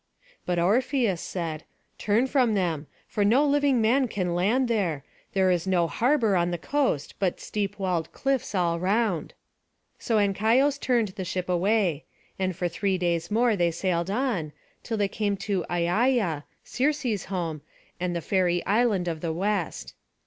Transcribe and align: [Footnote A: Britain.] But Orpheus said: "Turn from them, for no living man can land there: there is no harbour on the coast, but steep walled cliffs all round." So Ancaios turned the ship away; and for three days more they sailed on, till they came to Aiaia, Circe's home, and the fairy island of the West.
[Footnote 0.17 0.17
A: 0.17 0.25
Britain.] 0.25 0.43
But 0.47 0.65
Orpheus 0.65 1.21
said: 1.21 1.63
"Turn 1.99 2.25
from 2.25 2.55
them, 2.55 2.87
for 3.07 3.23
no 3.23 3.45
living 3.45 3.79
man 3.81 4.07
can 4.07 4.33
land 4.33 4.67
there: 4.67 5.03
there 5.33 5.51
is 5.51 5.67
no 5.67 5.85
harbour 5.85 6.35
on 6.35 6.49
the 6.49 6.57
coast, 6.57 7.13
but 7.19 7.39
steep 7.39 7.77
walled 7.77 8.11
cliffs 8.11 8.55
all 8.55 8.79
round." 8.79 9.35
So 9.99 10.17
Ancaios 10.17 10.79
turned 10.79 11.09
the 11.09 11.23
ship 11.23 11.47
away; 11.47 12.05
and 12.39 12.55
for 12.55 12.67
three 12.67 12.97
days 12.97 13.29
more 13.29 13.55
they 13.55 13.69
sailed 13.69 14.09
on, 14.09 14.53
till 14.81 14.97
they 14.97 15.07
came 15.07 15.37
to 15.37 15.63
Aiaia, 15.69 16.45
Circe's 16.63 17.25
home, 17.25 17.61
and 17.99 18.15
the 18.15 18.21
fairy 18.21 18.65
island 18.65 19.07
of 19.07 19.21
the 19.21 19.31
West. 19.31 19.93